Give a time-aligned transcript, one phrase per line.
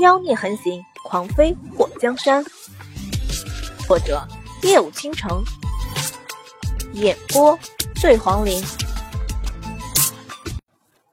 [0.00, 2.44] 妖孽横行，狂飞过江山。
[3.86, 4.26] 作者：
[4.64, 5.44] 夜舞倾城，
[6.94, 7.56] 演播：
[7.94, 8.60] 醉黄林。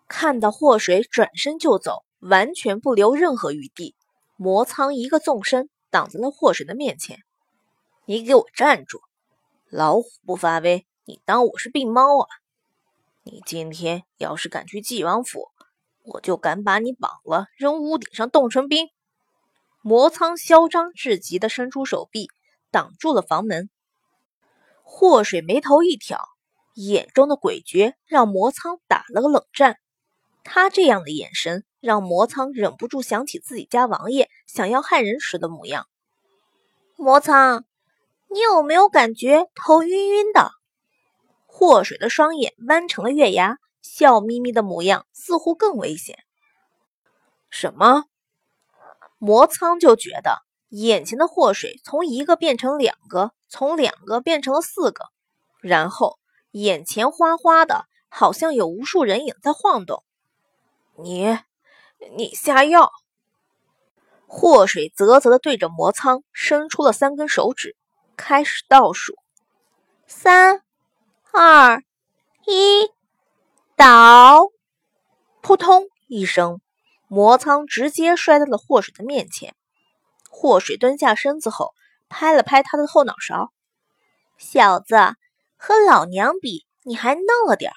[0.07, 3.93] 看到祸水转身就走，完全不留任何余地，
[4.35, 7.19] 魔苍一个纵身挡在了祸水的面前。
[8.05, 8.99] 你给我站住！
[9.69, 12.27] 老虎不发威，你当我是病猫啊？
[13.21, 15.51] 你今天要是敢去纪王府，
[16.03, 18.89] 我就敢把你绑了，扔屋顶上冻成冰！
[19.81, 22.29] 魔苍嚣张至极的伸出手臂，
[22.71, 23.69] 挡住了房门。
[24.83, 26.19] 祸水眉头一挑，
[26.75, 29.77] 眼中的诡谲让魔苍打了个冷战。
[30.43, 35.87] 他这样的眼神，让魔苍忍不住想起自己家王爷想要害人时的模样。
[36.95, 37.65] 魔苍。
[38.33, 40.51] 你有没有感觉头晕晕的？
[41.47, 46.19] 祸水的双眼弯成了月牙，笑眯眯的模样似乎更危险。
[47.49, 48.05] 什么？
[49.17, 55.05] 魔苍就觉得眼前的祸水从一个变成两个，从两个变成了四个，
[55.59, 56.17] 然后
[56.51, 60.03] 眼前哗哗的，好像有无数人影在晃动。
[60.97, 61.37] 你，
[62.15, 62.91] 你下药！
[64.27, 67.75] 祸水啧啧的对着魔苍伸出了三根手指。
[68.17, 69.15] 开始倒数，
[70.05, 70.61] 三、
[71.31, 71.83] 二、
[72.45, 72.91] 一，
[73.81, 74.51] 倒！
[75.41, 76.61] 扑通一声，
[77.07, 79.55] 魔苍直接摔在了祸水的面前。
[80.29, 81.73] 祸水蹲下身子后，
[82.07, 83.51] 拍了拍他的后脑勺
[84.37, 85.15] ：“小子，
[85.57, 87.75] 和老娘比，你还嫩了点儿。”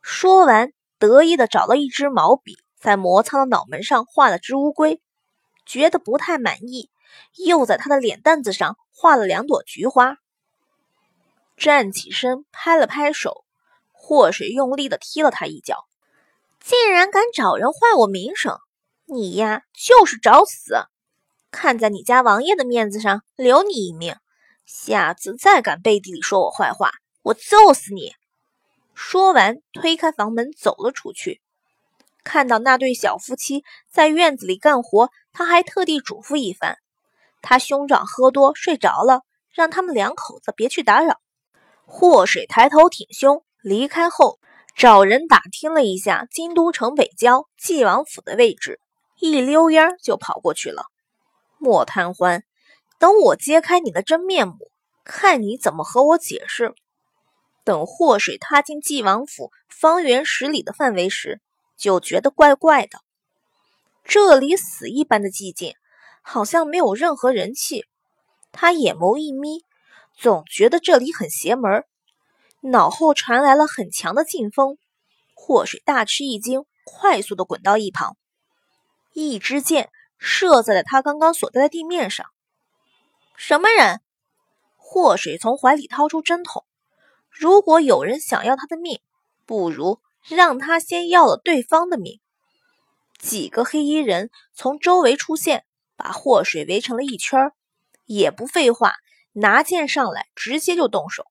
[0.00, 5.02] 说完，得意的找了一支毛笔，在魔苍的脑门上画了只乌龟，
[5.66, 6.88] 觉得不太满意。
[7.36, 10.16] 又在他的脸蛋子上画了两朵菊花，
[11.58, 13.44] 站起身拍了拍手，
[14.00, 15.84] 祸水用力的踢了他一脚，
[16.60, 18.56] 竟然敢找人坏我名声，
[19.04, 20.76] 你呀就是找死！
[21.50, 24.16] 看在你家王爷的面子上，留你一命，
[24.64, 26.92] 下次再敢背地里说我坏话，
[27.22, 28.12] 我揍死你！
[28.94, 31.42] 说完，推开房门走了出去。
[32.24, 36.78] 看到那对小夫妻在院子里干活，他还特地嘱咐一番。
[37.42, 41.20] 他兄长喝多睡着了，让他们两口子别去打扰。
[41.86, 44.38] 祸水抬头挺胸离开后，
[44.76, 48.80] 找人打听了一下京都城北郊纪王府的位置，
[49.20, 50.84] 一溜烟就跑过去了。
[51.58, 52.44] 莫贪欢，
[52.98, 54.70] 等我揭开你的真面目，
[55.04, 56.74] 看你怎么和我解释。
[57.64, 61.40] 等祸水踏进纪王府方圆十里的范围时，
[61.76, 63.00] 就觉得怪怪的，
[64.04, 65.74] 这里死一般的寂静。
[66.20, 67.86] 好像没有任何人气，
[68.52, 69.64] 他眼眸一眯，
[70.14, 71.84] 总觉得这里很邪门。
[72.60, 74.78] 脑后传来了很强的劲风，
[75.34, 78.16] 祸水大吃一惊，快速的滚到一旁，
[79.12, 82.26] 一支箭射在了他刚刚所在的地面上。
[83.36, 84.00] 什么人？
[84.76, 86.64] 祸水从怀里掏出针筒，
[87.30, 89.00] 如果有人想要他的命，
[89.46, 92.20] 不如让他先要了对方的命。
[93.18, 95.64] 几个黑衣人从周围出现。
[96.00, 97.52] 把祸水围成了一圈儿
[98.04, 98.92] 也不废话，
[99.32, 101.24] 拿剑上来，直接就动手。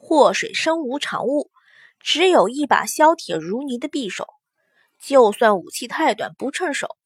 [0.00, 1.50] 祸水身无长物，
[1.98, 4.26] 只有一把削铁如泥的匕首，
[4.98, 6.96] 就算武器太短不趁手，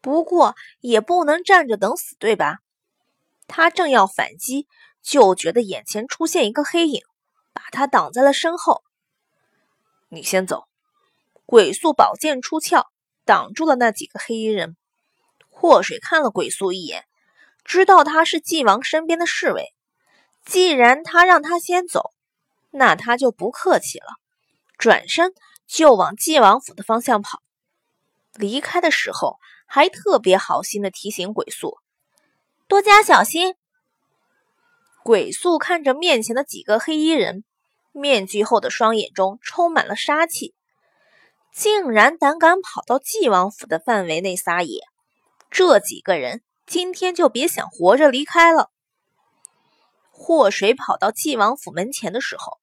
[0.00, 2.58] 不过也不能站着等死，对吧？
[3.46, 4.66] 他正要反击，
[5.02, 7.02] 就觉得眼前出现一个黑影，
[7.52, 8.82] 把他挡在了身后。
[10.08, 10.64] 你先走，
[11.44, 12.86] 鬼宿宝剑出鞘，
[13.24, 14.76] 挡住了那几个黑衣人。
[15.48, 17.04] 祸水看了鬼宿一眼，
[17.62, 19.74] 知道他是纪王身边的侍卫。
[20.44, 22.12] 既然他让他先走，
[22.70, 24.06] 那他就不客气了，
[24.76, 25.32] 转身
[25.66, 27.42] 就往纪王府的方向跑。
[28.34, 31.78] 离开的时候，还特别好心的提醒鬼宿
[32.66, 33.54] 多加小心。
[35.02, 37.44] 鬼宿看着面前的几个黑衣人，
[37.92, 40.54] 面具后的双眼中充满了杀气，
[41.52, 44.82] 竟然胆敢跑到纪王府的范围内撒野。
[45.50, 48.70] 这几个人今天就别想活着离开了。
[50.18, 52.58] 祸水跑到纪王府门前的时候，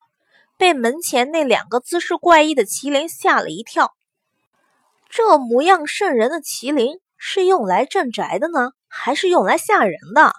[0.57, 3.96] 被门前那两个姿势怪异的麒麟吓了一跳。
[5.10, 10.34] 这模样瘆人的麒麟是用来镇宅的呢，还是用来吓人的？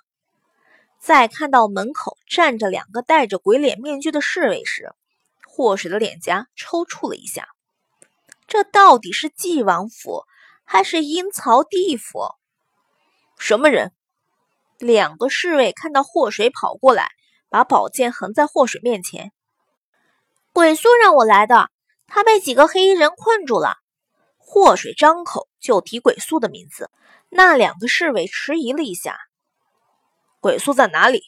[1.01, 4.93] 在看到门口站着两个戴着鬼脸面具的侍卫时，
[5.49, 7.49] 祸水的脸颊抽搐了一下。
[8.47, 10.25] 这到底是纪王府？
[10.65, 12.29] 还是阴曹地府？
[13.39, 13.93] 什么人？
[14.79, 17.11] 两个侍卫看到祸水跑过来，
[17.49, 19.33] 把宝剑横在祸水面前。
[20.53, 21.71] 鬼宿让我来的，
[22.07, 23.77] 他被几个黑衣人困住了。
[24.39, 26.91] 祸水张口就提鬼宿的名字，
[27.29, 29.19] 那两个侍卫迟疑了一下。
[30.41, 31.23] 鬼宿在哪里？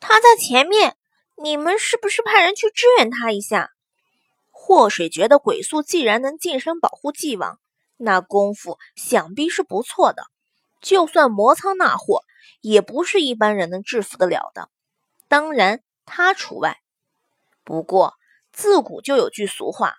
[0.00, 0.96] 他在前面。
[1.42, 3.70] 你们是不是派人去支援他一下？
[4.50, 7.58] 祸水觉得鬼宿既然能近身保护纪王，
[7.96, 10.22] 那功夫想必是不错的。
[10.82, 12.22] 就算魔苍那货，
[12.60, 14.68] 也不是一般人能制服得了的。
[15.28, 16.78] 当然，他除外。
[17.64, 18.14] 不过，
[18.52, 19.94] 自古就有句俗话：“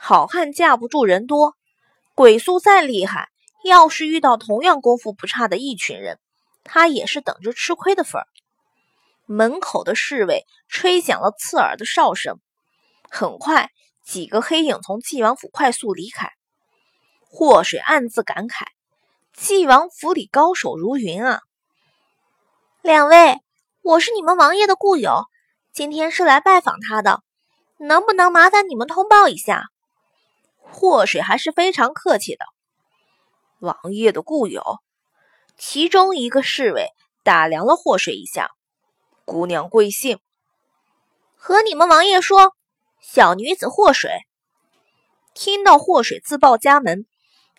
[0.00, 1.56] 好汉架不住人多。”
[2.14, 3.28] 鬼宿再厉害，
[3.64, 6.18] 要是遇到同样功夫不差的一群人，
[6.64, 8.26] 他也是等着吃亏的份儿。
[9.26, 12.40] 门口的侍卫吹响了刺耳的哨声，
[13.10, 13.70] 很快，
[14.04, 16.30] 几个黑影从纪王府快速离开。
[17.20, 18.66] 祸水暗自感慨：
[19.32, 21.42] 纪王府里高手如云啊！
[22.82, 23.38] 两位，
[23.82, 25.26] 我是你们王爷的故友，
[25.70, 27.22] 今天是来拜访他的，
[27.76, 29.64] 能不能麻烦你们通报一下？
[30.62, 32.46] 祸水还是非常客气的。
[33.58, 34.78] 王爷的故友，
[35.58, 36.88] 其中一个侍卫
[37.22, 38.50] 打量了祸水一下。
[39.26, 40.18] 姑娘贵姓？
[41.36, 42.54] 和你们王爷说，
[43.02, 44.10] 小女子祸水。
[45.34, 47.04] 听到祸水自报家门，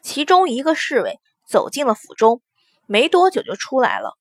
[0.02, 2.42] 其中一个侍卫走进了府中，
[2.88, 4.18] 没多久就出来了。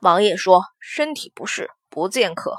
[0.00, 2.58] 王爷说身体不适，不见客。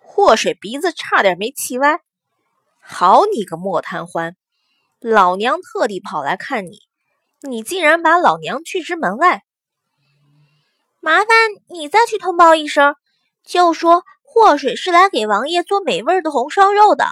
[0.00, 2.00] 祸水鼻子差点没气歪。
[2.80, 4.36] 好你个莫贪欢，
[4.98, 6.80] 老娘特地跑来看你，
[7.42, 9.44] 你竟然把老娘拒之门外。
[10.98, 11.28] 麻烦
[11.68, 12.96] 你再去通报一声，
[13.44, 17.06] 就说祸水是来给王爷做美味的红烧肉的。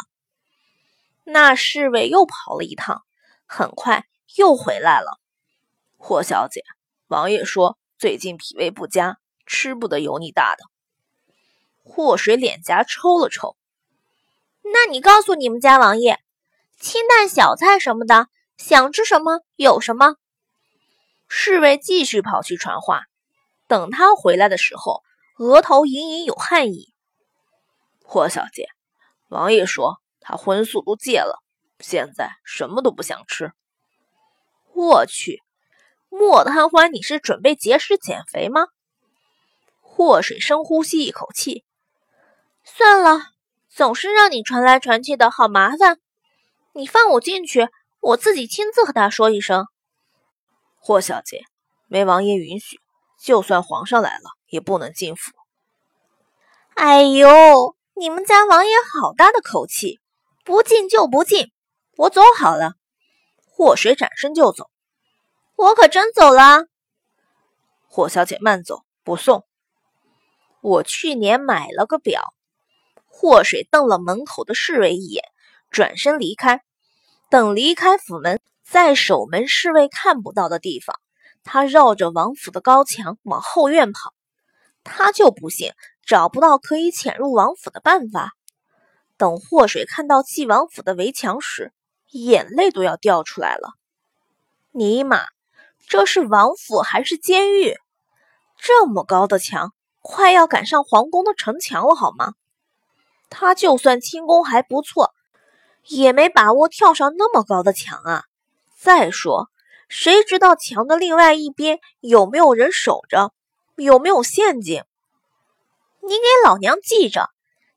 [1.23, 3.05] 那侍卫又跑了一趟，
[3.47, 4.07] 很快
[4.37, 5.21] 又回来了。
[5.97, 6.65] 霍小姐，
[7.07, 10.65] 王爷说最近脾胃不佳，吃不得油腻大的。
[11.83, 13.57] 祸水脸颊抽了抽。
[14.63, 16.21] 那你告诉你们家王爷，
[16.79, 20.15] 清淡小菜什么的，想吃什么有什么。
[21.27, 23.03] 侍卫继续跑去传话。
[23.67, 25.03] 等他回来的时候，
[25.39, 26.95] 额头隐隐有汗意。
[28.05, 28.69] 霍小姐，
[29.29, 31.43] 王爷说他荤素都戒了，
[31.81, 33.53] 现在什么都不想吃。
[34.73, 35.43] 我去，
[36.09, 38.67] 莫贪欢，你是准备节食减肥吗？
[39.81, 41.65] 祸水深呼吸一口气，
[42.65, 43.21] 算了，
[43.69, 45.99] 总是让你传来传去的好麻烦。
[46.73, 47.69] 你放我进去，
[48.01, 49.67] 我自己亲自和他说一声。
[50.77, 51.43] 霍小姐，
[51.87, 52.81] 没王爷允许。
[53.21, 55.33] 就算皇上来了，也不能进府。
[56.75, 59.99] 哎呦，你们家王爷好大的口气，
[60.45, 61.51] 不进就不进，
[61.97, 62.75] 我走好了。
[63.51, 64.71] 祸水转身就走，
[65.59, 66.67] 我可真走了。
[67.89, 69.45] 霍小姐慢走，不送。
[70.61, 72.33] 我去年买了个表。
[73.09, 75.25] 祸水瞪了门口的侍卫一眼，
[75.69, 76.63] 转身离开。
[77.29, 80.95] 等离开府门，在守门侍卫看不到的地方。
[81.43, 84.15] 他绕着王府的高墙往后院跑，
[84.85, 85.73] 他就不信
[86.07, 88.31] 找不到可以潜入王府的办法。
[89.17, 91.73] 等祸水看到纪王府的围墙时，
[92.13, 93.73] 眼泪都要掉出来了。
[94.71, 95.27] 尼玛，
[95.89, 97.75] 这是王府还是监狱？
[98.59, 102.35] 这么高的墙，快要赶上皇宫的城墙了，好吗？
[103.31, 105.15] 他就算轻功还不错，
[105.87, 108.25] 也没把握跳上那么高的墙啊！
[108.77, 109.49] 再说。
[109.89, 113.33] 谁知道墙的另外一边有没有人守着，
[113.77, 114.85] 有没有陷阱？
[116.03, 117.31] 你给老娘记着，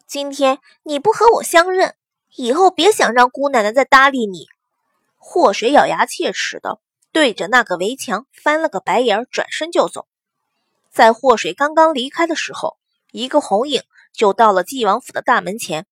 [0.06, 1.96] 今天你不和我相认，
[2.36, 4.48] 以后别想让姑奶奶再搭理你。
[5.18, 6.82] 祸水咬牙切齿的
[7.12, 10.08] 对着那个围墙翻了个白眼，转身就走。
[10.90, 12.78] 在祸水刚刚离开的时候，
[13.12, 15.86] 一个红影就到了纪王府的大门前。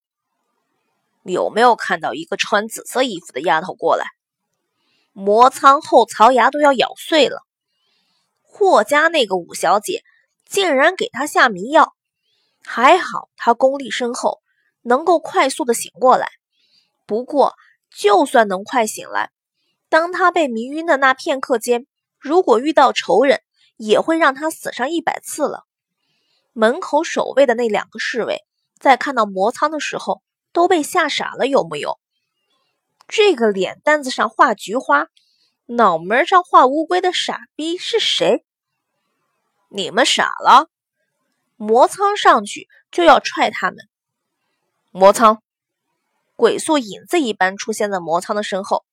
[1.22, 4.06] 有没有看到一个穿紫色衣服的丫头过来？
[5.12, 7.42] 魔苍后槽牙都要咬碎了，
[8.42, 10.02] 霍家那个五小姐
[10.46, 11.94] 竟然给他下迷药，
[12.64, 14.40] 还好他功力深厚，
[14.82, 16.30] 能够快速的醒过来。
[17.06, 17.54] 不过，
[17.90, 19.30] 就算能快醒来，
[19.90, 21.86] 当他被迷晕的那片刻间，
[22.18, 23.42] 如果遇到仇人，
[23.76, 25.66] 也会让他死上一百次了。
[26.52, 28.44] 门口守卫的那两个侍卫，
[28.78, 31.98] 在看到魔苍的时候，都被吓傻了，有木有？
[33.08, 35.08] 这个脸蛋子上画菊花，
[35.66, 38.44] 脑门上画乌龟的傻逼是谁？
[39.70, 40.68] 你们傻了？
[41.56, 43.78] 魔苍上去就要踹他们。
[44.92, 45.42] 魔苍，
[46.36, 48.84] 鬼宿影子一般出现在魔苍的身后。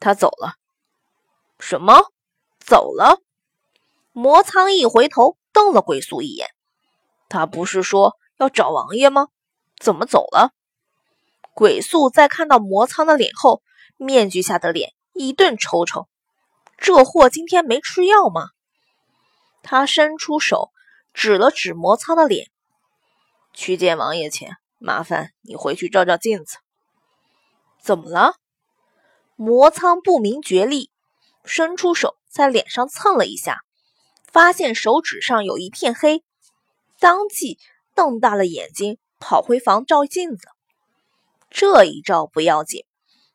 [0.00, 0.54] 他走了。
[1.58, 2.12] 什么？
[2.60, 3.20] 走了？
[4.12, 6.48] 魔苍一回头，瞪了鬼宿一眼。
[7.28, 9.28] 他不是说要找王爷吗？
[9.78, 10.52] 怎么走了？
[11.54, 13.62] 鬼宿在看到魔苍的脸后，
[13.96, 16.08] 面具下的脸一顿抽抽。
[16.76, 18.50] 这货今天没吃药吗？
[19.62, 20.70] 他伸出手
[21.12, 22.50] 指了指魔苍的脸，
[23.52, 26.58] 去见王爷前，麻烦你回去照照镜子。
[27.80, 28.36] 怎么了？
[29.40, 30.90] 魔苍不明觉厉，
[31.44, 33.60] 伸出手在脸上蹭了一下，
[34.32, 36.24] 发现手指上有一片黑，
[36.98, 37.56] 当即
[37.94, 40.48] 瞪大了眼睛，跑回房照镜子。
[41.50, 42.84] 这一照不要紧，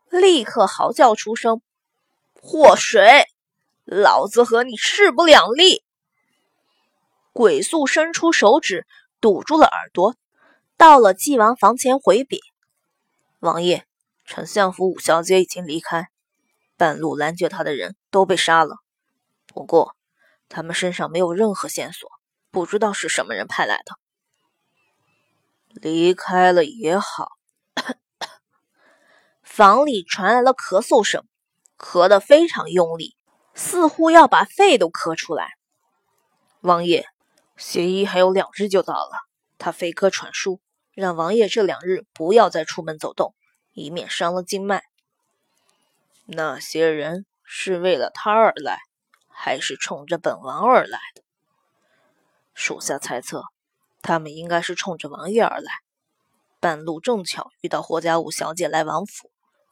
[0.10, 1.62] 立刻嚎叫出声
[2.36, 3.24] ：“祸水！
[3.86, 5.86] 老子和你势不两立！”
[7.31, 8.86] 鬼宿伸出手指
[9.22, 10.17] 堵住了耳朵，
[10.75, 12.41] 到了纪王房前回禀
[13.39, 13.86] ：“王爷。”
[14.25, 16.07] 丞相府五小姐已经离开，
[16.77, 18.77] 半路拦截她的人都被杀了。
[19.45, 19.95] 不过，
[20.49, 22.09] 他们身上没有任何线索，
[22.49, 23.97] 不知道是什么人派来的。
[25.69, 27.31] 离开了也好。
[29.41, 31.25] 房里传来了咳嗽声，
[31.77, 33.15] 咳得非常用力，
[33.53, 35.51] 似乎要把肺都咳出来。
[36.61, 37.05] 王爷，
[37.57, 39.11] 邪医还有两日就到了，
[39.59, 40.59] 他飞鸽传书，
[40.93, 43.35] 让王爷这两日不要再出门走动。
[43.73, 44.85] 以免伤了经脉。
[46.25, 48.79] 那些人是为了他而来，
[49.27, 51.21] 还是冲着本王而来的？
[52.53, 53.43] 属下猜测，
[54.01, 55.71] 他们应该是冲着王爷而来。
[56.59, 59.29] 半路正巧遇到霍家五小姐来王府，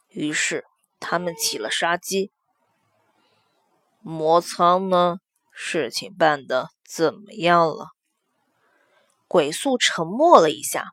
[0.08, 0.66] 于是
[1.00, 2.30] 他们起了杀机。
[4.00, 5.18] 魔苍呢？
[5.52, 7.92] 事情办得怎么样了？
[9.28, 10.92] 鬼宿沉默了一下。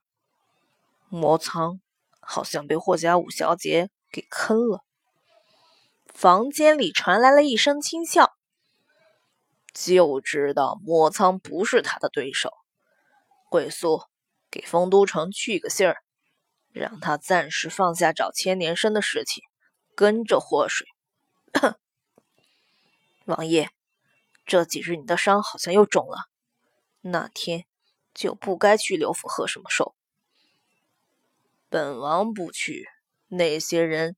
[1.09, 1.81] 魔苍。
[2.19, 4.83] 好像被霍家五小姐给坑了。
[6.07, 8.33] 房间里传来了一声轻笑，
[9.73, 12.51] 就知道莫仓不是他的对手。
[13.49, 14.03] 鬼宿，
[14.51, 16.03] 给丰都城去个信儿，
[16.71, 19.43] 让他暂时放下找千年参的事情，
[19.95, 20.87] 跟着祸水。
[23.25, 23.69] 王爷，
[24.45, 26.29] 这几日你的伤好像又肿了，
[27.01, 27.65] 那天
[28.13, 29.95] 就不该去刘府贺什么寿。
[31.69, 32.87] 本王不去，
[33.27, 34.15] 那些人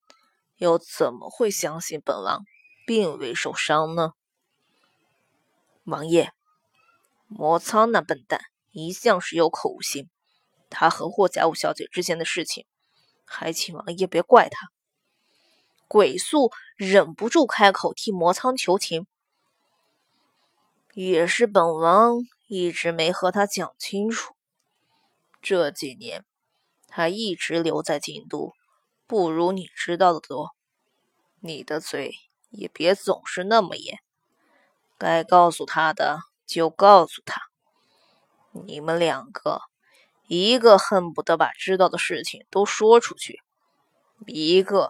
[0.55, 2.45] 又怎么会相信本王
[2.87, 4.13] 并未受伤呢？
[5.83, 6.31] 王爷，
[7.27, 8.39] 魔苍那笨蛋
[8.71, 10.09] 一向是有口无心，
[10.69, 12.65] 他和霍家五小姐之间的事情，
[13.25, 14.69] 还请王爷别怪他。
[15.89, 19.07] 鬼宿忍不住开口替魔苍求情，
[20.93, 24.33] 也是本王一直没和他讲清楚，
[25.41, 26.23] 这几年。
[26.91, 28.53] 他一直留在京都，
[29.07, 30.51] 不如你知道的多。
[31.39, 32.13] 你的嘴
[32.49, 33.97] 也别总是那么严，
[34.99, 37.41] 该告诉他的就告诉他。
[38.51, 39.61] 你们两个，
[40.27, 43.39] 一个恨不得把知道的事情都说出去，
[44.27, 44.89] 一个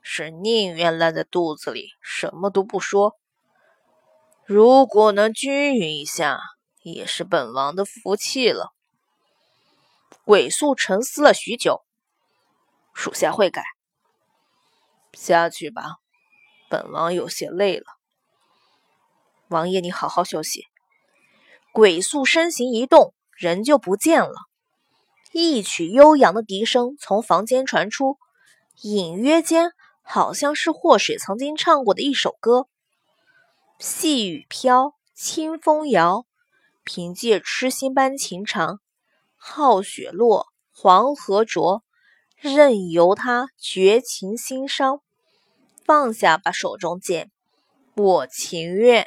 [0.00, 3.14] 是宁愿烂在肚子里，什么都不说。
[4.44, 6.40] 如果能均匀一下，
[6.82, 8.73] 也是本王的福气了。
[10.24, 11.84] 鬼宿沉思了许久，
[12.94, 13.62] 属下会改。
[15.12, 15.96] 下去吧，
[16.70, 17.84] 本王有些累了。
[19.48, 20.64] 王爷，你好好休息。
[21.74, 24.32] 鬼宿身形一动，人就不见了。
[25.32, 28.16] 一曲悠扬的笛声从房间传出，
[28.80, 32.66] 隐约间好像是祸水曾经唱过的一首歌
[33.78, 36.24] ：“细雨飘，清风摇，
[36.82, 38.80] 凭借痴心般情长。”
[39.46, 41.84] 皓雪落，黄河浊，
[42.38, 45.02] 任由他绝情心伤。
[45.84, 47.30] 放下吧手中剑，
[47.94, 49.06] 我情愿。